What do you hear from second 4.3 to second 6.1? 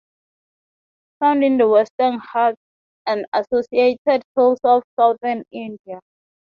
hills of southern India.